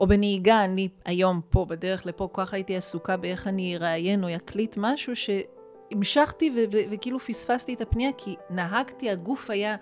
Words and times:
או 0.00 0.06
בנהיגה, 0.06 0.64
אני 0.64 0.88
היום 1.04 1.40
פה, 1.50 1.64
בדרך 1.64 2.06
לפה, 2.06 2.28
כל 2.32 2.44
כך 2.44 2.54
הייתי 2.54 2.76
עסוקה 2.76 3.16
באיך 3.16 3.46
אני 3.46 3.76
אראיין 3.76 4.24
או 4.24 4.36
אקליט 4.36 4.74
משהו 4.78 5.12
שהמשכתי 5.16 6.68
וכאילו 6.90 7.18
פספסתי 7.18 7.74
את 7.74 7.80
הפנייה, 7.80 8.10
כי 8.16 8.36
נהגתי, 8.50 9.10
הגוף 9.10 9.50
היה 9.50 9.76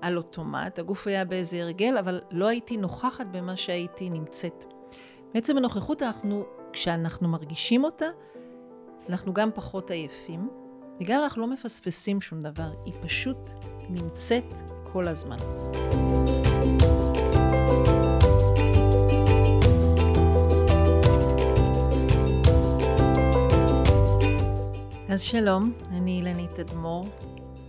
על 0.00 0.16
אוטומט, 0.16 0.78
הגוף 0.78 1.06
היה 1.06 1.24
באיזה 1.24 1.62
הרגל, 1.62 1.98
אבל 1.98 2.20
לא 2.30 2.48
הייתי 2.48 2.76
נוכחת 2.76 3.26
במה 3.26 3.56
שהייתי 3.56 4.10
נמצאת. 4.10 4.64
בעצם 5.34 5.56
הנוכחות, 5.56 6.02
אנחנו, 6.02 6.44
כשאנחנו 6.72 7.28
מרגישים 7.28 7.84
אותה, 7.84 8.06
אנחנו 9.08 9.34
גם 9.34 9.50
פחות 9.54 9.90
עייפים, 9.90 10.48
וגם 11.00 11.22
אנחנו 11.22 11.42
לא 11.42 11.48
מפספסים 11.48 12.20
שום 12.20 12.42
דבר, 12.42 12.70
היא 12.84 12.94
פשוט 13.02 13.50
נמצאת 13.88 14.54
כל 14.92 15.08
הזמן. 15.08 15.36
אז 25.12 25.22
שלום, 25.22 25.72
אני 25.90 26.10
אילנית 26.10 26.58
אדמו"ר. 26.58 27.08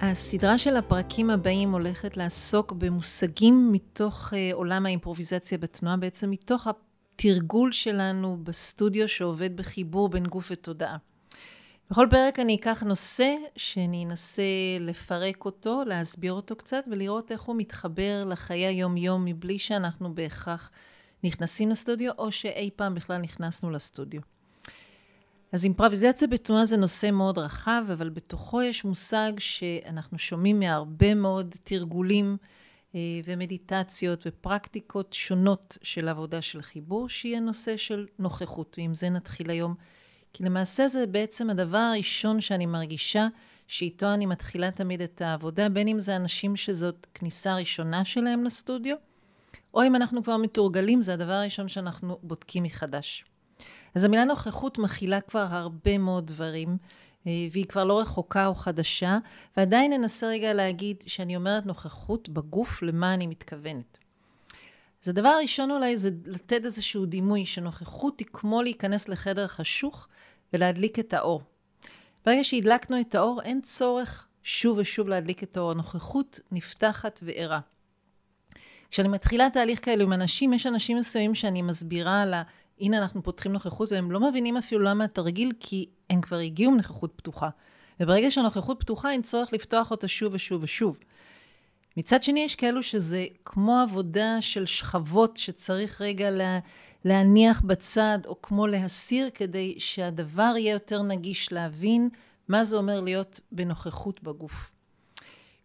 הסדרה 0.02 0.58
של 0.58 0.76
הפרקים 0.76 1.30
הבאים 1.30 1.72
הולכת 1.72 2.18
לעסוק 2.18 2.72
במושגים 2.72 3.72
מתוך 3.72 4.34
uh, 4.34 4.36
עולם 4.54 4.86
האימפרוביזציה 4.86 5.58
בתנועה, 5.58 5.98
בעצם 5.98 6.32
מתוך 6.32 6.68
התרגול 6.68 7.72
שלנו 7.72 8.38
בסטודיו 8.44 9.08
שעובד 9.08 9.58
בחיבור 9.58 10.09
בין 10.09 10.27
גוף 10.27 10.48
ותודעה. 10.52 10.98
בכל 11.91 12.08
פרק 12.09 12.40
אני 12.40 12.55
אקח 12.55 12.84
נושא 12.84 13.35
שאני 13.55 14.05
אנסה 14.05 14.44
לפרק 14.80 15.46
אותו, 15.46 15.84
להסביר 15.85 16.34
אותו 16.34 16.55
קצת 16.55 16.84
ולראות 16.91 17.32
איך 17.32 17.41
הוא 17.41 17.55
מתחבר 17.55 18.26
לחיי 18.26 18.66
היום-יום 18.66 19.26
מבלי 19.26 19.60
שאנחנו 19.60 20.16
בהכרח 20.16 20.71
נכנסים 21.23 21.70
לסטודיו 21.70 22.12
או 22.18 22.32
שאי 22.32 22.70
פעם 22.76 22.96
בכלל 22.96 23.18
נכנסנו 23.18 23.71
לסטודיו. 23.71 24.21
אז 25.52 25.64
אימפרוביזציה 25.64 26.27
בתנועה 26.27 26.66
זה 26.66 26.77
נושא 26.77 27.12
מאוד 27.12 27.38
רחב, 27.38 27.84
אבל 27.94 28.10
בתוכו 28.10 28.62
יש 28.62 28.85
מושג 28.85 29.32
שאנחנו 29.38 30.20
שומעים 30.20 30.60
מהרבה 30.60 31.13
מאוד 31.13 31.55
תרגולים 31.63 32.38
אה, 32.96 32.99
ומדיטציות 33.26 34.24
ופרקטיקות 34.27 35.13
שונות 35.13 35.77
של 35.82 36.07
עבודה 36.07 36.41
של 36.41 36.62
חיבור, 36.62 37.10
שיהיה 37.10 37.40
נושא 37.40 37.77
של 37.77 38.07
נוכחות, 38.20 38.76
ועם 38.77 38.94
זה 38.94 39.10
נתחיל 39.10 39.49
היום. 39.49 39.76
כי 40.34 40.44
למעשה 40.44 40.88
זה 40.88 41.07
בעצם 41.07 41.49
הדבר 41.49 41.77
הראשון 41.77 42.41
שאני 42.41 42.66
מרגישה 42.66 43.27
שאיתו 43.68 44.13
אני 44.13 44.26
מתחילה 44.26 44.72
תמיד 44.72 45.02
את 45.02 45.22
העבודה, 45.22 45.70
בין 45.70 45.88
אם 45.88 45.99
זה 45.99 46.16
אנשים 46.16 46.55
שזאת 46.55 47.07
כניסה 47.13 47.55
ראשונה 47.55 48.05
שלהם 48.05 48.44
לסטודיו, 48.44 48.96
או 49.74 49.84
אם 49.84 49.96
אנחנו 49.96 50.24
כבר 50.24 50.38
מתורגלים, 50.38 51.02
זה 51.02 51.13
הדבר 51.13 51.34
הראשון 51.34 51.68
שאנחנו 51.68 52.20
בודקים 52.24 52.63
מחדש. 52.63 53.26
אז 53.96 54.04
המילה 54.04 54.26
נוכחות 54.26 54.78
מכילה 54.78 55.22
כבר 55.22 55.48
הרבה 55.50 55.98
מאוד 55.98 56.28
דברים, 56.28 56.78
אה, 57.28 57.32
והיא 57.52 57.66
כבר 57.66 57.84
לא 57.84 58.00
רחוקה 58.00 58.48
או 58.48 58.56
חדשה, 58.56 59.18
ועדיין 59.58 59.94
ננסה 59.94 60.28
רגע 60.28 60.54
להגיד 60.54 61.04
שאני 61.08 61.36
אומרת 61.36 61.66
נוכחות 61.66 62.30
בגוף, 62.30 62.82
למה 62.82 63.14
אני 63.14 63.28
מתכוונת. 63.28 63.98
אז 65.03 65.09
הדבר 65.09 65.30
הראשון 65.30 65.72
אולי 65.72 65.97
זה 65.97 66.09
לתת 66.25 66.66
איזשהו 66.66 67.06
דימוי 67.06 67.46
שנוכחות 67.46 68.19
היא 68.19 68.28
כמו 68.34 68.62
להיכנס 68.62 69.09
לחדר 69.09 69.47
חשוך 69.47 70.08
ולהדליק 70.53 71.00
את 71.00 71.14
האור. 71.14 71.42
ברגע 72.25 72.44
שהדלקנו 72.44 73.02
את 73.02 73.16
האור, 73.16 73.42
אין 73.42 73.62
צורך 73.62 74.28
שוב 74.44 74.78
ושוב 74.78 75.08
להדליק 75.08 75.44
את 75.44 75.58
האור. 75.58 75.72
הנוכחות 75.72 76.40
נפתחת 76.52 77.19
וערה. 77.24 77.59
כשאני 78.92 79.08
מתחילה 79.08 79.50
תהליך 79.50 79.86
כאלו 79.86 80.03
עם 80.03 80.14
אנשים, 80.14 80.53
יש 80.53 80.68
אנשים 80.68 80.97
מסוימים 80.97 81.36
שאני 81.36 81.62
מסבירה 81.62 82.22
על. 82.22 82.34
הנה 82.81 82.97
אנחנו 82.97 83.24
פותחים 83.24 83.53
נוכחות, 83.53 83.91
והם 83.91 84.12
לא 84.12 84.19
מבינים 84.19 84.57
אפילו 84.57 84.81
למה 84.81 85.03
התרגיל, 85.03 85.51
כי 85.59 85.90
הם 86.09 86.22
כבר 86.22 86.38
הגיעו 86.38 86.72
עם 86.72 86.78
נוכחות 86.78 87.13
פתוחה. 87.16 87.50
וברגע 88.00 88.31
שהנוכחות 88.31 88.79
פתוחה, 88.79 89.12
אין 89.12 89.22
צורך 89.22 89.53
לפתוח 89.53 89.91
אותה 89.91 90.07
שוב 90.07 90.33
ושוב 90.33 90.63
ושוב. 90.63 90.97
מצד 91.97 92.23
שני, 92.23 92.39
יש 92.39 92.56
כאלו 92.56 92.83
שזה 92.83 93.25
כמו 93.45 93.79
עבודה 93.79 94.41
של 94.41 94.66
שכבות 94.66 95.38
שצריך 95.38 96.01
רגע 96.01 96.31
לה, 96.31 96.59
להניח 97.06 97.61
בצד, 97.61 98.19
או 98.25 98.41
כמו 98.41 98.67
להסיר, 98.67 99.29
כדי 99.33 99.75
שהדבר 99.77 100.53
יהיה 100.57 100.73
יותר 100.73 101.01
נגיש 101.01 101.51
להבין 101.51 102.09
מה 102.47 102.63
זה 102.63 102.77
אומר 102.77 103.01
להיות 103.01 103.39
בנוכחות 103.51 104.23
בגוף. 104.23 104.72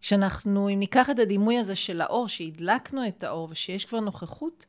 כשאנחנו, 0.01 0.69
אם 0.69 0.79
ניקח 0.79 1.09
את 1.09 1.19
הדימוי 1.19 1.57
הזה 1.57 1.75
של 1.75 2.01
האור, 2.01 2.27
שהדלקנו 2.27 3.07
את 3.07 3.23
האור 3.23 3.47
ושיש 3.51 3.85
כבר 3.85 3.99
נוכחות, 3.99 4.65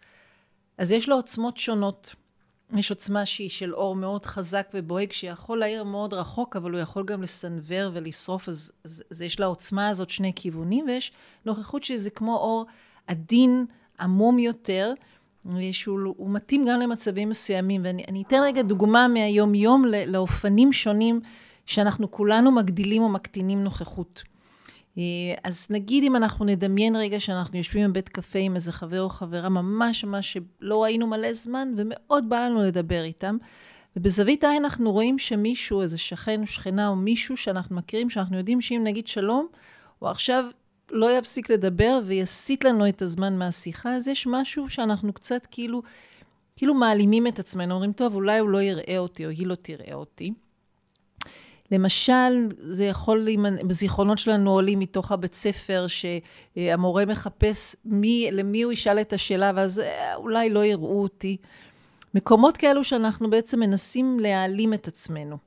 אז 0.78 0.91
יש 0.91 1.09
לו 1.09 1.17
עוצמות 1.17 1.56
שונות. 1.56 2.15
יש 2.77 2.91
עוצמה 2.91 3.27
שהיא 3.27 3.51
של 3.51 3.75
אור 3.75 3.97
מאוד 3.97 4.27
חזק 4.27 4.69
ובוהק, 4.75 5.12
שיכול 5.12 5.59
להעיר 5.59 5.84
מאוד 5.84 6.15
רחוק, 6.15 6.56
אבל 6.56 6.73
הוא 6.73 6.81
יכול 6.81 7.05
גם 7.05 7.23
לסנוור 7.23 7.91
ולשרוף, 7.93 8.49
אז, 8.49 8.73
אז, 8.84 9.03
אז 9.11 9.23
יש 9.23 9.41
לעוצמה 9.41 9.89
הזאת 9.89 10.11
שני 10.11 10.33
כיוונים, 10.37 10.84
ויש 10.89 11.12
נוכחות 11.47 11.84
שזה 11.84 12.11
כמו 12.11 12.37
אור 12.37 12.67
עדין, 13.06 13.67
עמום 14.01 14.39
יותר, 14.39 14.93
שהוא 15.73 16.31
מתאים 16.31 16.67
גם 16.69 16.81
למצבים 16.81 17.29
מסוימים. 17.29 17.81
ואני 17.84 18.23
אתן 18.27 18.41
רגע 18.43 18.62
דוגמה 18.62 19.09
מהיום-יום 19.09 19.85
לאופנים 20.06 20.73
שונים 20.73 21.21
שאנחנו 21.67 22.11
כולנו 22.11 22.53
מגדילים 22.53 23.03
או 23.03 23.09
מקטינים 23.09 23.65
נוכחות. 23.65 24.23
אה, 24.99 25.03
אז 25.44 25.66
נגיד 25.71 26.04
אם 26.04 26.16
אנחנו 26.16 26.44
נדמיין 26.44 26.97
רגע 26.97 27.21
שאנחנו 27.21 27.59
יושבים 27.59 27.91
בבית 27.91 28.09
קפה 28.09 28.38
עם 28.38 28.54
איזה 28.54 28.72
חבר 28.72 29.03
או 29.03 29.09
חברה 29.09 29.49
ממש 29.49 30.04
ממש 30.04 30.32
שלא 30.32 30.82
ראינו 30.82 31.06
מלא 31.06 31.32
זמן 31.32 31.69
ומאוד 31.76 32.28
בא 32.28 32.41
לנו 32.41 32.62
לדבר 32.62 33.04
איתם, 33.04 33.37
ובזווית 33.97 34.44
העין 34.44 34.65
אנחנו 34.65 34.93
רואים 34.93 35.19
שמישהו, 35.19 35.82
איזה 35.82 35.99
שכן 35.99 36.43
או 36.43 36.47
שכנה 36.47 36.88
או 36.88 36.97
מישהו 36.97 37.37
שאנחנו 37.37 37.76
מכירים, 37.76 38.10
שאנחנו 38.10 38.38
יודעים 38.38 38.60
שאם 38.60 38.81
נגיד 38.84 39.06
שלום, 39.06 39.47
הוא 39.99 40.09
עכשיו 40.09 40.44
לא 40.91 41.19
יפסיק 41.19 41.50
לדבר 41.50 42.00
ויסיט 42.06 42.65
לנו 42.65 42.88
את 42.88 43.03
הזמן 43.03 43.38
מהשיחה, 43.38 43.94
אז 43.94 44.09
יש 44.09 44.26
משהו 44.26 44.69
שאנחנו 44.69 45.12
קצת 45.12 45.47
כאילו, 45.50 45.82
כאילו 46.56 46.75
מעלימים 46.75 47.26
את 47.26 47.38
עצמנו, 47.38 47.75
אומרים, 47.75 47.93
טוב, 47.93 48.15
אולי 48.15 48.38
הוא 48.38 48.49
לא 48.49 48.62
יראה 48.62 48.99
אותי 48.99 49.25
או 49.25 49.31
היא 49.31 49.47
לא 49.47 49.55
תראה 49.55 49.94
אותי. 49.94 50.32
למשל, 51.71 52.47
זה 52.56 52.84
יכול, 52.84 53.27
בזיכרונות 53.67 54.19
שלנו 54.19 54.51
עולים 54.51 54.79
מתוך 54.79 55.12
הבית 55.12 55.34
ספר, 55.34 55.87
שהמורה 55.89 57.05
מחפש 57.05 57.77
מי, 57.84 58.29
למי 58.33 58.62
הוא 58.62 58.73
ישאל 58.73 59.01
את 59.01 59.12
השאלה, 59.12 59.53
ואז 59.56 59.81
אה, 59.81 60.15
אולי 60.15 60.51
לא 60.51 60.65
יראו 60.65 61.03
אותי. 61.03 61.37
מקומות 62.15 62.56
כאלו 62.56 62.84
שאנחנו 62.84 63.31
בעצם 63.31 63.61
מנסים 63.61 64.21
להעלים 64.21 64.75
את 64.75 64.89
עצמנו. 64.89 65.39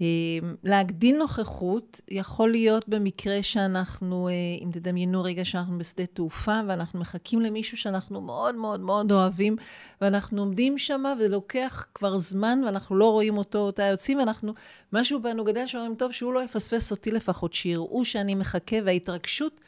אמ, 0.00 0.54
להגדיל 0.64 1.18
נוכחות 1.18 2.00
יכול 2.10 2.50
להיות 2.50 2.88
במקרה 2.88 3.42
שאנחנו, 3.42 4.28
אה, 4.28 4.32
אם 4.64 4.70
תדמיינו 4.72 5.22
רגע 5.22 5.44
שאנחנו 5.44 5.78
בשדה 5.78 6.06
תעופה 6.06 6.60
ואנחנו 6.68 7.00
מחכים 7.00 7.40
למישהו 7.40 7.76
שאנחנו 7.76 8.20
מאוד 8.20 8.54
מאוד 8.54 8.80
מאוד 8.80 9.12
אוהבים 9.12 9.56
ואנחנו 10.00 10.42
עומדים 10.42 10.78
שם 10.78 11.04
ולוקח 11.20 11.86
כבר 11.94 12.18
זמן 12.18 12.60
ואנחנו 12.66 12.96
לא 12.96 13.10
רואים 13.10 13.38
אותו 13.38 13.58
אותה 13.58 13.82
יוצאים 13.82 14.18
ואנחנו, 14.18 14.54
משהו 14.92 15.22
בנו 15.22 15.44
גדל 15.44 15.66
שאומרים, 15.66 15.94
טוב, 15.94 16.12
שהוא 16.12 16.32
לא 16.32 16.44
יפספס 16.44 16.90
אותי 16.90 17.10
לפחות, 17.10 17.54
שיראו 17.54 18.04
שאני 18.04 18.34
מחכה 18.34 18.76
וההתרגשות 18.84 19.60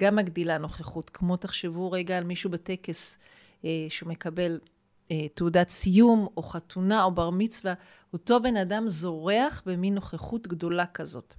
גם 0.00 0.16
מגדילה 0.16 0.58
נוכחות. 0.58 1.10
כמו 1.10 1.36
תחשבו 1.36 1.90
רגע 1.90 2.18
על 2.18 2.24
מישהו 2.24 2.50
בטקס 2.50 3.18
אה, 3.64 3.86
שהוא 3.88 4.08
מקבל 4.08 4.58
תעודת 5.34 5.70
סיום, 5.70 6.26
או 6.36 6.42
חתונה, 6.42 7.04
או 7.04 7.10
בר 7.10 7.30
מצווה, 7.30 7.74
אותו 8.12 8.40
בן 8.40 8.56
אדם 8.56 8.88
זורח 8.88 9.62
במין 9.66 9.94
נוכחות 9.94 10.46
גדולה 10.46 10.86
כזאת. 10.86 11.34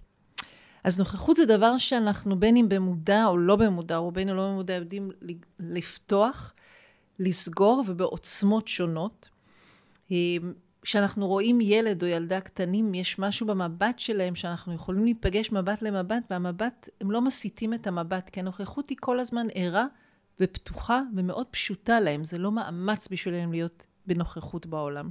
אז 0.84 1.00
נוכחות 1.00 1.38
זה 1.38 1.46
דבר 1.46 1.78
שאנחנו 1.78 2.40
בין 2.40 2.58
אם 2.58 2.70
במודע 2.70 3.26
או 3.26 3.38
לא 3.38 3.56
במודע, 3.56 3.98
רובנו 3.98 4.36
לא 4.36 4.48
במודע, 4.48 4.74
יודעים 4.74 5.12
לפתוח, 5.60 6.54
לסגור 7.20 7.84
ובעוצמות 7.88 8.68
שונות. 8.68 9.30
אה, 10.12 10.18
כשאנחנו 10.82 11.28
רואים 11.28 11.62
ילד 11.62 12.04
או 12.04 12.08
ילדה 12.08 12.42
קטנים, 12.42 12.94
יש 12.94 13.20
משהו 13.20 13.48
במבט 13.48 14.00
שלהם 14.00 14.36
שאנחנו 14.36 14.74
יכולים 14.74 15.04
להיפגש 15.04 15.52
מבט 15.52 15.82
למבט, 15.82 16.24
והמבט, 16.30 16.90
הם 17.02 17.12
לא 17.12 17.22
מסיטים 17.22 17.74
את 17.74 17.88
המבט, 17.88 18.30
כי 18.30 18.40
הנוכחות 18.40 18.90
היא 18.90 18.98
כל 19.00 19.20
הזמן 19.20 19.48
ערה 19.54 19.86
ופתוחה 20.40 21.02
ומאוד 21.16 21.48
פשוטה 21.52 22.00
להם. 22.00 22.24
זה 22.24 22.38
לא 22.38 22.52
מאמץ 22.52 23.08
בשבילם 23.12 23.52
להיות 23.52 23.86
בנוכחות 24.08 24.66
בעולם. 24.66 25.10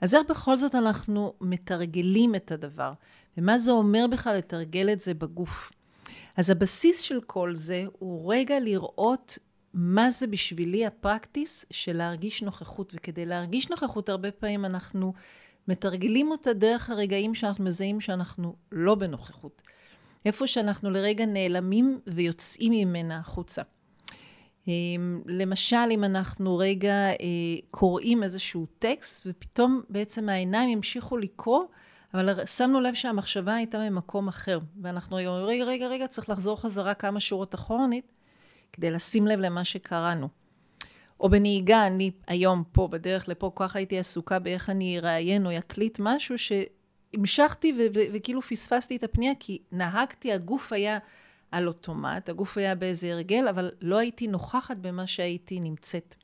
אז 0.00 0.14
איך 0.14 0.22
בכל 0.28 0.56
זאת 0.56 0.74
אנחנו 0.74 1.34
מתרגלים 1.40 2.34
את 2.34 2.52
הדבר? 2.52 2.92
ומה 3.36 3.58
זה 3.58 3.70
אומר 3.70 4.06
בכלל 4.10 4.36
לתרגל 4.36 4.92
את 4.92 5.00
זה 5.00 5.14
בגוף? 5.14 5.72
אז 6.36 6.50
הבסיס 6.50 7.00
של 7.00 7.20
כל 7.20 7.54
זה 7.54 7.84
הוא 7.98 8.34
רגע 8.34 8.60
לראות 8.60 9.38
מה 9.74 10.10
זה 10.10 10.26
בשבילי 10.26 10.86
הפרקטיס 10.86 11.66
של 11.70 11.96
להרגיש 11.96 12.42
נוכחות. 12.42 12.92
וכדי 12.96 13.26
להרגיש 13.26 13.68
נוכחות, 13.70 14.08
הרבה 14.08 14.30
פעמים 14.30 14.64
אנחנו 14.64 15.12
מתרגלים 15.68 16.30
אותה 16.30 16.52
דרך 16.52 16.90
הרגעים 16.90 17.34
שאנחנו 17.34 17.64
מזהים 17.64 18.00
שאנחנו 18.00 18.56
לא 18.72 18.94
בנוכחות. 18.94 19.62
איפה 20.24 20.46
שאנחנו 20.46 20.90
לרגע 20.90 21.26
נעלמים 21.26 22.00
ויוצאים 22.06 22.72
ממנה 22.72 23.18
החוצה. 23.18 23.62
למשל, 25.26 25.76
אם 25.90 26.04
אנחנו 26.04 26.58
רגע 26.58 27.08
קוראים 27.70 28.22
איזשהו 28.22 28.66
טקסט, 28.78 29.26
ופתאום 29.26 29.82
בעצם 29.88 30.28
העיניים 30.28 30.68
ימשיכו 30.68 31.16
לקרוא, 31.16 31.64
אבל 32.14 32.46
שמנו 32.46 32.80
לב 32.80 32.94
שהמחשבה 32.94 33.54
הייתה 33.54 33.78
ממקום 33.78 34.28
אחר, 34.28 34.58
ואנחנו 34.82 35.16
רגע, 35.16 35.30
רגע, 35.30 35.64
רגע, 35.64 35.86
רגע, 35.86 36.06
צריך 36.06 36.30
לחזור 36.30 36.60
חזרה 36.60 36.94
כמה 36.94 37.20
שורות 37.20 37.54
אחורנית, 37.54 38.12
כדי 38.72 38.90
לשים 38.90 39.26
לב 39.26 39.40
למה 39.40 39.64
שקראנו. 39.64 40.28
או 41.20 41.30
בנהיגה, 41.30 41.86
אני 41.86 42.10
היום 42.26 42.64
פה, 42.72 42.88
בדרך 42.88 43.28
לפה, 43.28 43.50
כל 43.54 43.64
כך 43.64 43.76
הייתי 43.76 43.98
עסוקה 43.98 44.38
באיך 44.38 44.70
אני 44.70 44.98
אראיין 44.98 45.46
או 45.46 45.58
אקליט 45.58 45.98
משהו 46.00 46.34
שהמשכתי 46.38 47.78
וכאילו 48.12 48.42
פספסתי 48.42 48.96
את 48.96 49.04
הפנייה, 49.04 49.32
כי 49.40 49.58
נהגתי, 49.72 50.32
הגוף 50.32 50.72
היה 50.72 50.98
על 51.52 51.68
אוטומט, 51.68 52.28
הגוף 52.28 52.58
היה 52.58 52.74
באיזה 52.74 53.12
הרגל, 53.12 53.48
אבל 53.48 53.70
לא 53.80 53.98
הייתי 53.98 54.26
נוכחת 54.26 54.76
במה 54.76 55.06
שהייתי 55.06 55.60
נמצאת. 55.60 56.14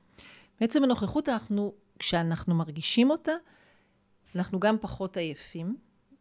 בעצם 0.60 0.84
הנוכחות, 0.84 1.28
אנחנו, 1.28 1.72
כשאנחנו 1.98 2.54
מרגישים 2.54 3.10
אותה, 3.10 3.32
אנחנו 4.34 4.60
גם 4.60 4.76
פחות 4.80 5.16
עייפים, 5.16 5.76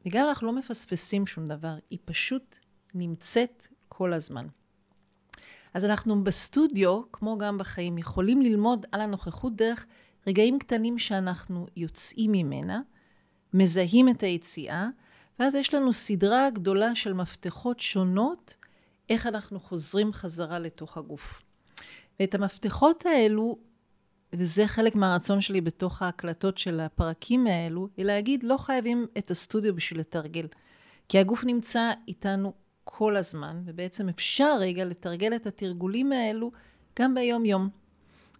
וגם 0.05 0.27
אנחנו 0.27 0.47
לא 0.47 0.53
מפספסים 0.53 1.27
שום 1.27 1.47
דבר, 1.47 1.75
היא 1.89 1.99
פשוט 2.05 2.57
נמצאת 2.93 3.67
כל 3.89 4.13
הזמן. 4.13 4.47
אז 5.73 5.85
אנחנו 5.85 6.23
בסטודיו, 6.23 7.01
כמו 7.11 7.37
גם 7.37 7.57
בחיים, 7.57 7.97
יכולים 7.97 8.41
ללמוד 8.41 8.85
על 8.91 9.01
הנוכחות 9.01 9.55
דרך 9.55 9.85
רגעים 10.27 10.59
קטנים 10.59 10.99
שאנחנו 10.99 11.67
יוצאים 11.75 12.31
ממנה, 12.31 12.81
מזהים 13.53 14.09
את 14.09 14.23
היציאה, 14.23 14.87
ואז 15.39 15.55
יש 15.55 15.73
לנו 15.73 15.93
סדרה 15.93 16.49
גדולה 16.49 16.95
של 16.95 17.13
מפתחות 17.13 17.79
שונות 17.79 18.55
איך 19.09 19.27
אנחנו 19.27 19.59
חוזרים 19.59 20.13
חזרה 20.13 20.59
לתוך 20.59 20.97
הגוף. 20.97 21.41
ואת 22.19 22.35
המפתחות 22.35 23.05
האלו, 23.05 23.57
וזה 24.33 24.67
חלק 24.67 24.95
מהרצון 24.95 25.41
שלי 25.41 25.61
בתוך 25.61 26.01
ההקלטות 26.01 26.57
של 26.57 26.79
הפרקים 26.79 27.47
האלו, 27.47 27.87
היא 27.97 28.05
להגיד, 28.05 28.43
לא 28.43 28.57
חייבים 28.57 29.07
את 29.17 29.31
הסטודיו 29.31 29.75
בשביל 29.75 29.99
לתרגל. 29.99 30.47
כי 31.09 31.19
הגוף 31.19 31.43
נמצא 31.45 31.91
איתנו 32.07 32.53
כל 32.83 33.15
הזמן, 33.15 33.61
ובעצם 33.65 34.09
אפשר 34.09 34.57
רגע 34.59 34.85
לתרגל 34.85 35.35
את 35.35 35.47
התרגולים 35.47 36.11
האלו 36.11 36.51
גם 36.99 37.15
ביום-יום. 37.15 37.69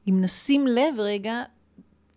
אם 0.09 0.21
נשים 0.21 0.67
לב 0.67 0.95
רגע, 0.97 1.43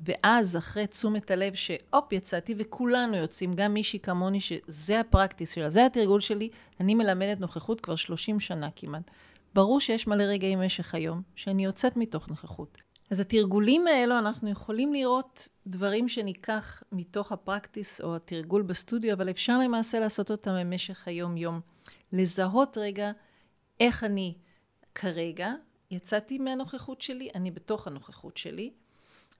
ואז 0.00 0.56
אחרי 0.56 0.87
תשומת 0.87 1.31
הלב 1.31 1.55
שהופ, 1.55 2.12
יצאתי, 2.12 2.55
וכולנו 2.58 3.17
יוצאים, 3.17 3.52
גם 3.55 3.75
מישהי 3.75 3.99
כמוני, 3.99 4.41
שזה 4.41 5.00
הפרקטיס 5.00 5.55
שלה, 5.55 5.70
זה 5.70 5.87
התרגול 5.87 6.20
שלי, 6.20 6.49
אני 6.81 6.94
מלמדת 6.94 7.41
נוכחות 7.41 7.81
כבר 7.81 7.97
30 7.97 8.41
שנה 8.41 8.69
כמעט. 8.76 9.11
ברור 9.55 9.81
שיש 9.81 10.06
מלא 10.06 10.23
רגעים 10.23 10.58
במשך 10.58 10.94
היום 10.94 11.23
שאני 11.35 11.64
יוצאת 11.64 11.97
מתוך 11.97 12.29
נוכחות. 12.29 12.79
אז 13.11 13.20
התרגולים 13.20 13.87
האלו, 13.87 14.19
אנחנו 14.19 14.50
יכולים 14.50 14.93
לראות 14.93 15.49
דברים 15.67 16.08
שניקח 16.08 16.82
מתוך 16.93 17.32
הפרקטיס 17.32 18.00
או 18.00 18.17
התרגול 18.17 18.62
בסטודיו, 18.62 19.12
אבל 19.12 19.31
אפשר 19.31 19.58
למעשה 19.58 20.00
לעשות 20.00 20.31
אותם 20.31 20.50
במשך 20.61 21.08
היום-יום. 21.08 21.61
לזהות 22.12 22.79
רגע 22.79 23.11
איך 23.81 24.05
אני 24.05 24.35
כרגע, 24.94 25.52
יצאתי 25.91 26.38
מהנוכחות 26.38 27.02
שלי, 27.02 27.29
אני 27.35 27.50
בתוך 27.50 27.87
הנוכחות 27.87 28.37
שלי, 28.37 28.70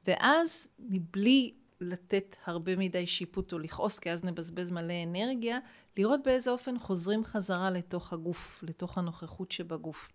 ואז 0.07 0.69
מבלי 0.79 1.53
לתת 1.81 2.37
הרבה 2.47 2.77
מדי 2.77 3.07
שיפוט 3.07 3.53
או 3.53 3.59
לכעוס, 3.59 3.99
כי 3.99 4.11
אז 4.11 4.25
נבזבז 4.25 4.71
מלא 4.71 4.95
אנרגיה, 5.07 5.59
לראות 5.97 6.21
באיזה 6.25 6.51
אופן 6.51 6.79
חוזרים 6.79 7.25
חזרה 7.25 7.71
לתוך 7.71 8.13
הגוף, 8.13 8.65
לתוך 8.69 8.99
הנוכחות 8.99 9.53
שבגוף. 9.53 10.09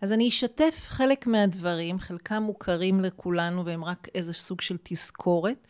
אז 0.00 0.12
אני 0.12 0.28
אשתף 0.28 0.84
חלק 0.88 1.26
מהדברים, 1.26 1.98
חלקם 1.98 2.42
מוכרים 2.42 3.00
לכולנו 3.00 3.64
והם 3.64 3.84
רק 3.84 4.08
איזה 4.14 4.32
סוג 4.32 4.60
של 4.60 4.76
תזכורת. 4.82 5.66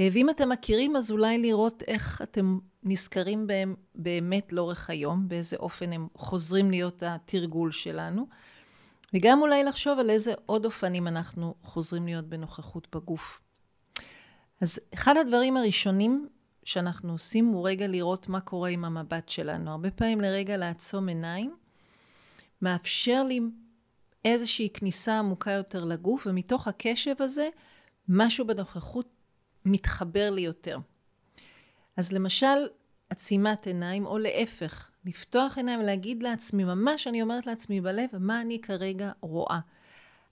אה, 0.00 0.08
ואם 0.12 0.30
אתם 0.30 0.48
מכירים, 0.48 0.96
אז 0.96 1.10
אולי 1.10 1.38
לראות 1.38 1.82
איך 1.86 2.22
אתם 2.22 2.58
נזכרים 2.82 3.46
בהם 3.46 3.74
באמת 3.94 4.52
לאורך 4.52 4.90
היום, 4.90 5.28
באיזה 5.28 5.56
אופן 5.56 5.92
הם 5.92 6.08
חוזרים 6.14 6.70
להיות 6.70 7.02
התרגול 7.06 7.70
שלנו. 7.70 8.26
וגם 9.14 9.40
אולי 9.40 9.64
לחשוב 9.64 9.98
על 9.98 10.10
איזה 10.10 10.32
עוד 10.46 10.64
אופנים 10.64 11.08
אנחנו 11.08 11.54
חוזרים 11.62 12.06
להיות 12.06 12.24
בנוכחות 12.24 12.96
בגוף. 12.96 13.40
אז 14.60 14.80
אחד 14.94 15.16
הדברים 15.16 15.56
הראשונים 15.56 16.28
שאנחנו 16.64 17.12
עושים 17.12 17.46
הוא 17.46 17.68
רגע 17.68 17.86
לראות 17.86 18.28
מה 18.28 18.40
קורה 18.40 18.68
עם 18.68 18.84
המבט 18.84 19.28
שלנו. 19.28 19.70
הרבה 19.70 19.90
פעמים 19.90 20.20
לרגע 20.20 20.56
לעצום 20.56 21.08
עיניים, 21.08 21.56
מאפשר 22.62 23.24
לי 23.24 23.40
איזושהי 24.24 24.68
כניסה 24.74 25.18
עמוקה 25.18 25.50
יותר 25.50 25.84
לגוף, 25.84 26.26
ומתוך 26.26 26.68
הקשב 26.68 27.14
הזה, 27.18 27.48
משהו 28.08 28.46
בנוכחות 28.46 29.08
מתחבר 29.64 30.30
לי 30.30 30.40
יותר. 30.40 30.78
אז 31.96 32.12
למשל, 32.12 32.68
עצימת 33.10 33.66
עיניים, 33.66 34.06
או 34.06 34.18
להפך, 34.18 34.90
לפתוח 35.04 35.56
עיניים 35.56 35.80
ולהגיד 35.80 36.22
לעצמי, 36.22 36.64
ממש 36.64 37.06
אני 37.06 37.22
אומרת 37.22 37.46
לעצמי 37.46 37.80
בלב, 37.80 38.08
מה 38.18 38.40
אני 38.40 38.60
כרגע 38.60 39.10
רואה. 39.20 39.58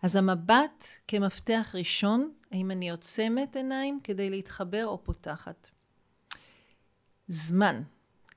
אז 0.02 0.17
המבט 0.17 0.87
כמפתח 1.08 1.72
ראשון, 1.75 2.32
האם 2.50 2.70
אני 2.70 2.90
עוצמת 2.90 3.56
עיניים 3.56 4.00
כדי 4.05 4.31
להתחבר 4.31 4.87
או 4.87 5.05
פותחת. 5.05 5.69
זמן, 7.28 7.82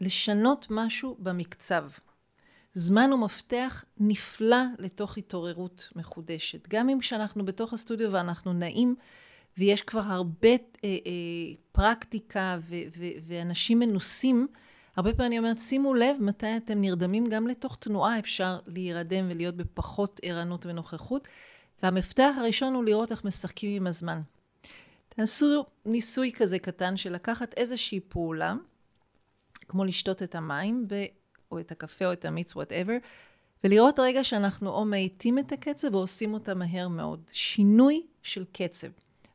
לשנות 0.01 0.68
משהו 0.69 1.15
במקצב. 1.19 1.89
זמן 2.74 3.09
הוא 3.12 3.19
מפתח 3.19 3.83
נפלא 3.97 4.63
לתוך 4.80 5.18
התעוררות 5.18 5.89
מחודשת. 5.95 6.68
גם 6.68 6.89
אם 6.89 7.00
כשאנחנו 7.00 7.45
בתוך 7.45 7.74
הסטודיו 7.74 8.12
ואנחנו 8.12 8.53
נעים, 8.53 8.95
ויש 9.57 9.81
כבר 9.81 10.00
הרבה 10.00 10.50
אה, 10.50 10.56
אה, 10.83 10.89
פרקטיקה 11.71 12.57
ו, 12.62 12.75
ו, 12.97 13.06
ואנשים 13.27 13.80
מנוסים, 13.80 14.47
הרבה 14.95 15.13
פעמים 15.13 15.31
אני 15.31 15.40
אומרת, 15.40 15.60
שימו 15.60 15.94
לב 15.94 16.18
מתי 16.19 16.57
אתם 16.57 16.81
נרדמים, 16.81 17.25
גם 17.25 17.48
לתוך 17.48 17.78
תנועה 17.80 18.19
אפשר 18.19 18.60
להירדם 18.68 19.28
ולהיות 19.30 19.56
בפחות 19.56 20.19
ערנות 20.24 20.66
ונוכחות. 20.66 21.28
והמפתח 21.84 22.36
הראשון 22.38 22.74
הוא 22.74 22.84
לראות 22.84 23.12
איך 23.12 23.25
משחקים 23.25 23.75
עם 23.75 23.88
הזמן. 23.88 24.22
תעשו 25.10 25.66
ניסוי 25.86 26.31
כזה 26.31 26.60
קטן 26.60 26.98
של 26.98 27.13
לקחת 27.13 27.54
איזושהי 27.57 28.00
פעולה, 28.00 28.54
כמו 29.68 29.86
לשתות 29.86 30.24
את 30.24 30.36
המים, 30.36 30.88
ו... 30.90 30.95
או 31.51 31.60
את 31.60 31.72
הקפה 31.72 32.06
או 32.06 32.13
את 32.13 32.25
המיץ, 32.25 32.56
וואטאבר, 32.56 32.94
ולראות 33.63 34.00
רגע 34.00 34.24
שאנחנו 34.24 34.69
או 34.69 34.86
מאיטים 34.86 35.40
את 35.40 35.51
הקצב 35.51 35.94
או 35.94 36.00
עושים 36.00 36.34
אותה 36.34 36.54
מהר 36.54 36.88
מאוד. 36.88 37.22
שינוי 37.31 38.06
של 38.24 38.45
קצב. 38.51 38.88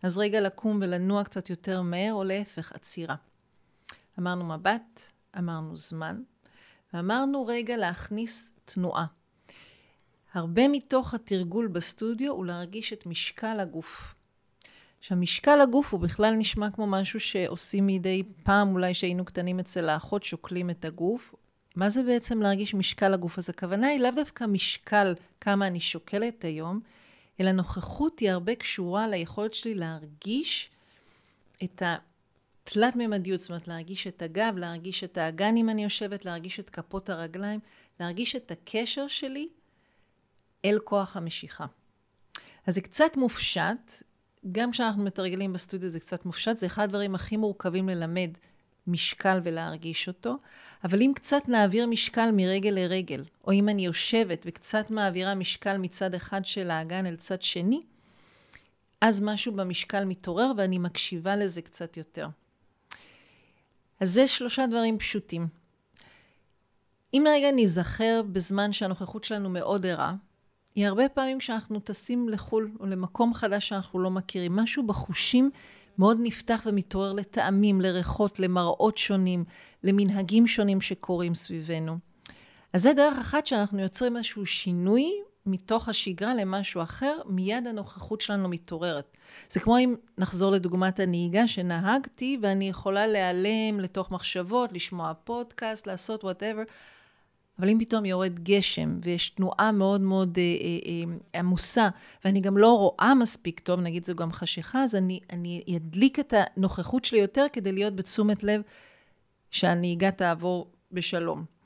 אז 0.02 0.18
רגע 0.18 0.40
לקום 0.40 0.78
ולנוע 0.82 1.24
קצת 1.24 1.50
יותר 1.50 1.82
מהר, 1.82 2.12
או 2.12 2.24
להפך, 2.24 2.72
עצירה. 2.72 3.14
אמרנו 4.18 4.44
מבט, 4.44 5.12
אמרנו 5.38 5.76
זמן, 5.76 6.20
ואמרנו 6.94 7.46
רגע 7.46 7.76
להכניס 7.76 8.50
תנועה. 8.64 9.06
הרבה 10.34 10.68
מתוך 10.68 11.14
התרגול 11.14 11.66
בסטודיו 11.66 12.32
הוא 12.32 12.46
להרגיש 12.46 12.92
את 12.92 13.06
משקל 13.06 13.60
הגוף. 13.60 14.14
עכשיו, 14.98 15.16
משקל 15.16 15.60
הגוף 15.60 15.92
הוא 15.92 16.00
בכלל 16.00 16.34
נשמע 16.34 16.70
כמו 16.70 16.86
משהו 16.86 17.20
שעושים 17.20 17.86
מדי 17.86 18.22
פעם, 18.42 18.72
אולי 18.72 18.94
שהיינו 18.94 19.24
קטנים 19.24 19.60
אצל 19.60 19.88
האחות, 19.88 20.24
שוקלים 20.24 20.70
את 20.70 20.84
הגוף. 20.84 21.34
מה 21.76 21.90
זה 21.90 22.02
בעצם 22.02 22.42
להרגיש 22.42 22.74
משקל 22.74 23.14
הגוף? 23.14 23.38
אז 23.38 23.50
הכוונה 23.50 23.86
היא 23.86 24.00
לאו 24.00 24.10
דווקא 24.10 24.44
משקל 24.44 25.14
כמה 25.40 25.66
אני 25.66 25.80
שוקלת 25.80 26.44
היום, 26.44 26.80
אלא 27.40 27.52
נוכחות 27.52 28.18
היא 28.18 28.30
הרבה 28.30 28.54
קשורה 28.54 29.08
ליכולת 29.08 29.54
שלי 29.54 29.74
להרגיש 29.74 30.70
את 31.64 31.82
התלת-ממדיות, 32.68 33.40
זאת 33.40 33.50
אומרת 33.50 33.68
להרגיש 33.68 34.06
את 34.06 34.22
הגב, 34.22 34.54
להרגיש 34.56 35.04
את 35.04 35.18
האגן 35.18 35.56
אם 35.56 35.70
אני 35.70 35.84
יושבת, 35.84 36.24
להרגיש 36.24 36.60
את 36.60 36.70
כפות 36.70 37.10
הרגליים, 37.10 37.60
להרגיש 38.00 38.36
את 38.36 38.50
הקשר 38.50 39.08
שלי 39.08 39.48
אל 40.64 40.78
כוח 40.84 41.16
המשיכה. 41.16 41.66
אז 42.66 42.74
זה 42.74 42.80
קצת 42.80 43.16
מופשט, 43.16 44.02
גם 44.52 44.70
כשאנחנו 44.70 45.04
מתרגלים 45.04 45.52
בסטודיו 45.52 45.90
זה 45.90 46.00
קצת 46.00 46.26
מופשט, 46.26 46.58
זה 46.58 46.66
אחד 46.66 46.82
הדברים 46.82 47.14
הכי 47.14 47.36
מורכבים 47.36 47.88
ללמד 47.88 48.30
משקל 48.86 49.40
ולהרגיש 49.44 50.08
אותו, 50.08 50.36
אבל 50.84 51.02
אם 51.02 51.12
קצת 51.14 51.48
נעביר 51.48 51.86
משקל 51.86 52.30
מרגל 52.32 52.70
לרגל, 52.70 53.24
או 53.46 53.52
אם 53.52 53.68
אני 53.68 53.86
יושבת 53.86 54.42
וקצת 54.46 54.90
מעבירה 54.90 55.34
משקל 55.34 55.76
מצד 55.76 56.14
אחד 56.14 56.44
של 56.44 56.70
האגן 56.70 57.06
אל 57.06 57.16
צד 57.16 57.42
שני, 57.42 57.82
אז 59.00 59.20
משהו 59.20 59.52
במשקל 59.52 60.04
מתעורר 60.04 60.52
ואני 60.56 60.78
מקשיבה 60.78 61.36
לזה 61.36 61.62
קצת 61.62 61.96
יותר. 61.96 62.28
אז 64.00 64.10
זה 64.10 64.28
שלושה 64.28 64.66
דברים 64.66 64.98
פשוטים. 64.98 65.46
אם 67.14 67.24
רגע 67.28 67.50
ניזכר 67.50 68.22
בזמן 68.32 68.72
שהנוכחות 68.72 69.24
שלנו 69.24 69.48
מאוד 69.48 69.86
ערה, 69.86 70.14
היא 70.74 70.86
הרבה 70.86 71.08
פעמים 71.08 71.38
כשאנחנו 71.38 71.80
טסים 71.80 72.28
לחו"ל 72.28 72.70
או 72.80 72.86
למקום 72.86 73.34
חדש 73.34 73.68
שאנחנו 73.68 73.98
לא 73.98 74.10
מכירים, 74.10 74.56
משהו 74.56 74.86
בחושים 74.86 75.50
מאוד 75.98 76.18
נפתח 76.22 76.62
ומתעורר 76.66 77.12
לטעמים, 77.12 77.80
לריחות, 77.80 78.40
למראות 78.40 78.98
שונים, 78.98 79.44
למנהגים 79.84 80.46
שונים 80.46 80.80
שקורים 80.80 81.34
סביבנו. 81.34 81.98
אז 82.72 82.82
זה 82.82 82.92
דרך 82.92 83.18
אחת 83.18 83.46
שאנחנו 83.46 83.80
יוצרים 83.80 84.16
איזשהו 84.16 84.46
שינוי 84.46 85.12
מתוך 85.48 85.88
השגרה 85.88 86.34
למשהו 86.34 86.82
אחר, 86.82 87.16
מיד 87.26 87.66
הנוכחות 87.66 88.20
שלנו 88.20 88.48
מתעוררת. 88.48 89.16
זה 89.48 89.60
כמו 89.60 89.78
אם 89.78 89.94
נחזור 90.18 90.52
לדוגמת 90.52 91.00
הנהיגה 91.00 91.48
שנהגתי, 91.48 92.38
ואני 92.42 92.68
יכולה 92.68 93.06
להיעלם 93.06 93.80
לתוך 93.80 94.10
מחשבות, 94.10 94.72
לשמוע 94.72 95.12
פודקאסט, 95.24 95.86
לעשות 95.86 96.24
whatever, 96.24 96.62
אבל 97.58 97.70
אם 97.70 97.78
פתאום 97.80 98.04
יורד 98.04 98.40
גשם 98.42 98.98
ויש 99.02 99.30
תנועה 99.30 99.72
מאוד 99.72 100.00
מאוד 100.00 100.38
אה, 100.38 100.42
אה, 100.42 100.78
אה, 100.86 101.40
עמוסה, 101.40 101.88
ואני 102.24 102.40
גם 102.40 102.58
לא 102.58 102.78
רואה 102.78 103.14
מספיק 103.14 103.60
טוב, 103.60 103.80
נגיד 103.80 104.06
זו 104.06 104.14
גם 104.14 104.32
חשיכה, 104.32 104.82
אז 104.82 104.94
אני, 104.94 105.20
אני 105.32 105.62
אדליק 105.76 106.18
את 106.18 106.34
הנוכחות 106.36 107.04
שלי 107.04 107.18
יותר 107.18 107.46
כדי 107.52 107.72
להיות 107.72 107.96
בתשומת 107.96 108.42
לב 108.42 108.62
שהנהיגה 109.50 110.10
תעבור 110.10 110.70
בשלום. 110.92 111.57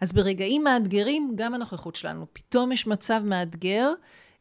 אז 0.00 0.12
ברגעים 0.12 0.64
מאתגרים, 0.64 1.32
גם 1.34 1.54
הנוכחות 1.54 1.96
שלנו. 1.96 2.26
פתאום 2.32 2.72
יש 2.72 2.86
מצב 2.86 3.20
מאתגר, 3.24 3.92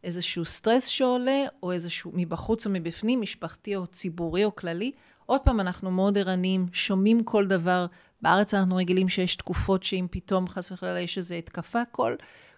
איזשהו 0.04 0.46
סטרס 0.46 0.88
שעולה, 0.88 1.46
או 1.64 1.72
איזשהו 1.72 2.12
מבחוץ 2.14 2.68
או 2.68 2.72
מבפנים, 2.72 3.22
משפחתי 3.22 3.76
או 3.76 3.88
ציבורי 3.88 4.46
או 4.46 4.56
כללי. 4.56 4.92
עוד 5.26 5.42
פעם, 5.42 5.60
אנחנו 5.60 5.92
מאוד 5.92 6.18
ערניים, 6.18 6.66
שומעים 6.74 7.24
כל 7.24 7.48
דבר. 7.48 7.86
בארץ 8.22 8.54
אנחנו 8.54 8.76
רגילים 8.76 9.10
שיש 9.10 9.36
תקופות 9.36 9.84
שאם 9.84 10.08
פתאום 10.12 10.48
חס 10.48 10.72
וחלילה 10.72 11.00
יש 11.00 11.18
איזו 11.18 11.36
התקפה, 11.36 11.82
כל, 11.92 12.16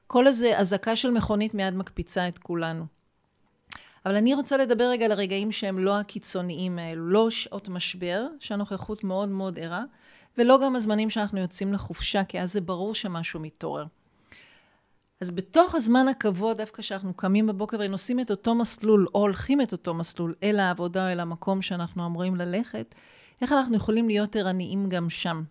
כל 0.08 0.28
איזה 0.28 0.58
אזעקה 0.58 0.96
של 0.96 1.12
מכונית 1.12 1.54
מיד 1.54 1.74
מקפיצה 1.74 2.28
את 2.28 2.38
כולנו. 2.38 2.86
אבל 4.06 4.16
אני 4.16 4.34
רוצה 4.34 4.58
לדבר 4.58 4.84
רגע 4.84 5.06
על 5.06 5.12
הרגעים 5.12 5.52
שהם 5.52 5.80
לא 5.80 6.00
הקיצוניים 6.00 6.80
האלו, 6.80 7.10
לא 7.10 7.32
שעות 7.32 7.70
משבר, 7.70 8.28
שהנוכחות 8.40 9.04
מאוד 9.04 9.30
מאוד 9.30 9.60
ערה, 9.60 9.84
ולא 10.38 10.60
גם 10.64 10.76
הזמנים 10.76 11.10
שאנחנו 11.10 11.40
יוצאים 11.40 11.74
לחופשה, 11.74 12.24
כי 12.24 12.42
אז 12.42 12.54
זה 12.54 12.62
ברור 12.62 12.96
שמשהו 12.96 13.40
מתעורר. 13.40 13.86
אז 15.22 15.32
בתוך 15.32 15.76
הזמן 15.76 16.08
הקבוע, 16.08 16.54
דווקא 16.54 16.82
כשאנחנו 16.82 17.14
קמים 17.14 17.48
בבוקר 17.48 17.78
ונוסעים 17.80 18.20
את 18.20 18.32
אותו 18.32 18.56
מסלול, 18.56 19.08
או 19.14 19.20
הולכים 19.20 19.62
את 19.62 19.72
אותו 19.72 19.94
מסלול 19.94 20.36
אל 20.44 20.60
העבודה 20.60 21.08
או 21.08 21.12
אל 21.12 21.20
המקום 21.20 21.62
שאנחנו 21.62 22.06
אמורים 22.06 22.36
ללכת, 22.36 22.96
איך 23.42 23.52
אנחנו 23.52 23.76
יכולים 23.76 24.08
להיות 24.08 24.36
ערניים 24.36 24.90
גם 24.90 25.10
שם? 25.10 25.44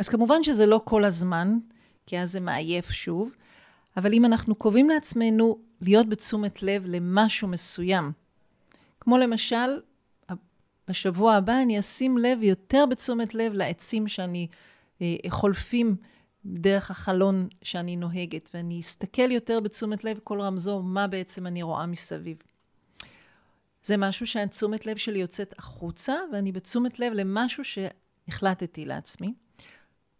אז 0.00 0.08
כמובן 0.08 0.42
שזה 0.42 0.66
לא 0.66 0.80
כל 0.84 1.04
הזמן, 1.04 1.58
כי 2.06 2.18
אז 2.18 2.32
זה 2.32 2.40
מעייף 2.40 2.90
שוב, 2.90 3.30
אבל 3.96 4.12
אם 4.12 4.24
אנחנו 4.24 4.54
קובעים 4.54 4.88
לעצמנו 4.88 5.58
להיות 5.80 6.08
בתשומת 6.08 6.62
לב 6.62 6.82
למשהו 6.86 7.48
מסוים, 7.48 8.12
כמו 9.00 9.18
למשל, 9.18 9.80
בשבוע 10.90 11.34
הבא 11.34 11.62
אני 11.62 11.78
אשים 11.78 12.18
לב 12.18 12.42
יותר 12.42 12.84
בתשומת 12.90 13.34
לב 13.34 13.52
לעצים 13.52 14.08
שאני 14.08 14.48
אה, 15.02 15.16
חולפים 15.28 15.96
דרך 16.44 16.90
החלון 16.90 17.48
שאני 17.62 17.96
נוהגת, 17.96 18.50
ואני 18.54 18.80
אסתכל 18.80 19.30
יותר 19.30 19.60
בתשומת 19.60 20.04
לב 20.04 20.18
כל 20.24 20.40
רמזור, 20.40 20.82
מה 20.82 21.06
בעצם 21.06 21.46
אני 21.46 21.62
רואה 21.62 21.86
מסביב. 21.86 22.36
זה 23.82 23.96
משהו 23.96 24.26
שהתשומת 24.26 24.86
לב 24.86 24.96
שלי 24.96 25.18
יוצאת 25.18 25.54
החוצה, 25.58 26.14
ואני 26.32 26.52
בתשומת 26.52 26.98
לב 26.98 27.12
למשהו 27.12 27.64
שהחלטתי 27.64 28.84
לעצמי. 28.84 29.34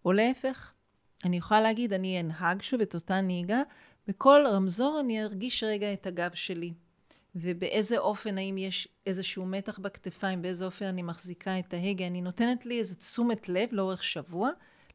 או 0.05 0.13
להפך, 0.13 0.73
אני 1.25 1.37
יכולה 1.37 1.61
להגיד, 1.61 1.93
אני 1.93 2.21
אנהג 2.21 2.63
שוב 2.63 2.81
את 2.81 2.95
אותה 2.95 3.21
נהיגה, 3.21 3.63
בכל 4.09 4.45
רמזור 4.53 5.01
אני 5.01 5.23
ארגיש 5.23 5.65
רגע 5.65 5.93
את 5.93 6.07
הגב 6.07 6.31
שלי. 6.35 6.73
ובאיזה 7.35 7.99
אופן, 7.99 8.39
האם 8.39 8.59
יש 8.59 8.89
איזשהו 9.07 9.47
מתח 9.47 9.79
בכתפיים, 9.79 10.43
באיזה 10.43 10.65
אופן 10.65 10.85
אני 10.85 11.03
מחזיקה 11.03 11.59
את 11.59 11.75
ההגה. 11.75 12.07
אני 12.07 12.21
נותנת 12.21 12.67
לי 12.67 12.79
איזה 12.79 12.95
תשומת 12.95 13.49
לב 13.49 13.69
לאורך 13.73 14.05
שבוע 14.05 14.51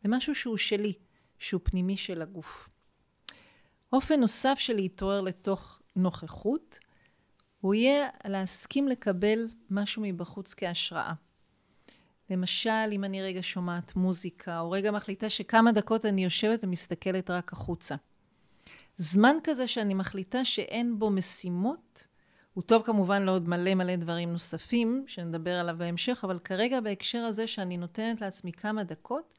למשהו 0.06 0.36
שהוא 0.36 0.58
שלי, 0.58 0.94
שהוא 1.40 1.62
פנימי 1.64 1.98
של 1.98 2.22
הגוף. 2.22 2.70
אופן 3.94 4.20
נוסף 4.20 4.56
של 4.60 4.74
להתעורר 4.76 5.22
לתוך 5.22 5.82
נוכחות, 5.96 6.80
הוא 7.62 7.74
יהיה 7.74 8.08
להסכים 8.26 8.88
לקבל 8.88 9.48
משהו 9.70 10.02
מבחוץ 10.06 10.54
כהשראה. 10.54 11.14
למשל, 12.30 12.90
אם 12.92 13.04
אני 13.04 13.22
רגע 13.22 13.40
שומעת 13.44 13.96
מוזיקה, 13.96 14.60
או 14.60 14.72
רגע 14.72 14.92
מחליטה 14.92 15.30
שכמה 15.30 15.72
דקות 15.72 16.06
אני 16.06 16.24
יושבת 16.24 16.64
ומסתכלת 16.64 17.30
רק 17.30 17.54
החוצה. 17.54 17.96
זמן 18.98 19.36
כזה 19.44 19.68
שאני 19.68 19.94
מחליטה 19.94 20.46
שאין 20.46 21.00
בו 21.00 21.10
משימות, 21.10 22.08
הוא 22.56 22.64
טוב 22.64 22.84
כמובן 22.84 23.24
לעוד 23.24 23.50
מלא 23.50 23.76
מלא 23.76 23.96
דברים 23.96 24.32
נוספים, 24.32 25.04
שנדבר 25.08 25.60
עליו 25.60 25.76
בהמשך, 25.78 26.22
אבל 26.24 26.40
כרגע 26.40 26.82
בהקשר 26.82 27.18
הזה 27.18 27.48
שאני 27.48 27.78
נותנת 27.78 28.22
לעצמי 28.22 28.52
כמה 28.52 28.84
דקות, 28.84 29.34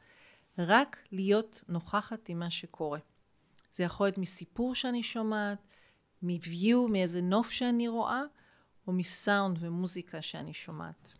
רק 0.59 0.97
להיות 1.13 1.65
נוכחת 1.69 2.29
עם 2.29 2.39
מה 2.39 2.51
שקורה. 2.51 2.99
זה 3.75 3.85
יכול 3.85 4.07
להיות 4.07 4.19
מסיפור 4.19 4.75
שאני 4.75 5.03
שומעת, 5.03 5.59
מוויו, 6.23 6.89
מאיזה 6.89 7.23
נוף 7.23 7.51
שאני 7.51 7.89
רואה, 7.89 8.23
או 8.87 8.93
מסאונד 8.93 9.59
ומוזיקה 9.61 10.23
שאני 10.23 10.55
שומעת. 10.55 11.13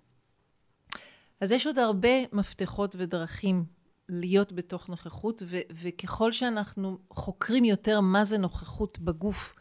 אז 1.41 1.53
יש 1.53 1.67
עוד 1.67 1.79
הרבה 1.79 2.09
מפתחות 2.33 2.97
ודרכים 2.99 3.65
להיות 4.09 4.53
בתוך 4.53 4.89
נוכחות, 4.89 5.43
ו- 5.47 5.61
וככל 5.71 6.33
שאנחנו 6.33 6.99
חוקרים 7.11 7.65
יותר 7.65 8.01
מה 8.01 8.25
זה 8.25 8.39
נוכחות 8.39 8.99
בגוף, 8.99 9.55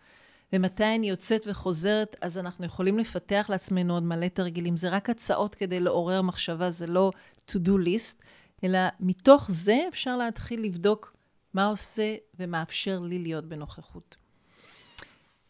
ומתי 0.55 0.95
אני 0.95 1.09
יוצאת 1.09 1.41
וחוזרת, 1.47 2.15
אז 2.21 2.37
אנחנו 2.37 2.65
יכולים 2.65 2.99
לפתח 2.99 3.45
לעצמנו 3.49 3.93
עוד 3.93 4.03
מלא 4.03 4.27
תרגילים. 4.27 4.77
זה 4.77 4.89
רק 4.89 5.09
הצעות 5.09 5.55
כדי 5.55 5.79
לעורר 5.79 6.21
מחשבה, 6.21 6.69
זה 6.69 6.87
לא 6.87 7.11
to-do 7.51 7.71
list, 7.85 8.23
אלא 8.63 8.79
מתוך 8.99 9.51
זה 9.51 9.79
אפשר 9.87 10.17
להתחיל 10.17 10.61
לבדוק 10.61 11.15
מה 11.53 11.65
עושה 11.65 12.15
ומאפשר 12.39 12.99
לי 12.99 13.19
להיות 13.19 13.45
בנוכחות. 13.45 14.15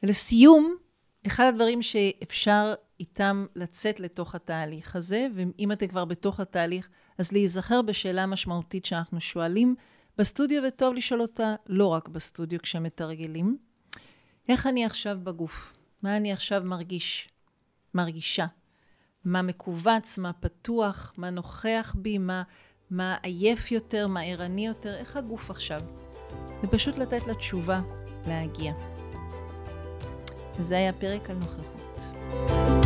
ולסיום, 0.04 0.76
אחד 1.28 1.46
הדברים 1.50 1.82
שאפשר 1.82 2.74
איתם 3.00 3.46
לצאת 3.56 4.00
לתוך 4.00 4.36
התהליך 4.36 4.96
הזה, 4.96 5.28
ואם 5.36 5.72
אתם 5.72 5.88
כבר 5.88 6.06
בתוך 6.06 6.40
התהליך, 6.40 6.90
אז 7.18 7.32
להיזכר 7.32 7.82
בשאלה 7.82 8.26
משמעותית 8.26 8.86
שאנחנו 8.86 9.22
שואלים 9.22 9.76
בסטודיו, 10.18 10.64
וטוב 10.68 10.94
לשאול 10.94 11.22
אותה 11.22 11.56
לא 11.68 11.88
רק 11.88 12.08
בסטודיו 12.08 12.60
כשמתרגלים. 12.60 13.58
איך 14.50 14.68
אני 14.68 14.86
עכשיו 14.86 15.18
בגוף? 15.24 15.74
מה 16.02 16.18
אני 16.18 16.34
עכשיו 16.34 16.62
מרגיש? 16.66 17.30
מרגישה? 17.94 18.46
מה 19.26 19.42
מכווץ, 19.42 20.18
מה 20.18 20.34
פתוח, 20.34 21.14
מה 21.18 21.30
נוכח 21.30 21.96
בי, 21.98 22.18
מה, 22.18 22.44
מה 22.90 23.16
עייף 23.24 23.72
יותר, 23.72 24.08
מה 24.08 24.22
ערני 24.22 24.68
יותר, 24.68 24.96
איך 24.96 25.18
הגוף 25.18 25.52
עכשיו? 25.52 25.82
ופשוט 26.64 26.98
לתת 26.98 27.28
לה 27.28 27.34
תשובה 27.34 27.82
להגיע. 28.28 28.74
וזה 30.60 30.78
היה 30.78 30.94
פרק 30.94 31.30
על 31.30 31.36
נוכחות. 31.36 32.85